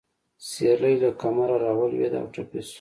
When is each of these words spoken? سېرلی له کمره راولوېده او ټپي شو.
سېرلی 0.49 0.95
له 1.03 1.09
کمره 1.21 1.55
راولوېده 1.65 2.17
او 2.21 2.27
ټپي 2.33 2.59
شو. 2.65 2.69